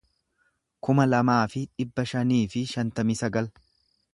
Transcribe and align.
kuma 0.87 1.05
lamaa 1.09 1.37
fi 1.53 1.63
dhibba 1.75 2.07
shanii 2.15 2.41
fi 2.55 2.65
shantamii 2.73 3.19
sagal 3.25 3.53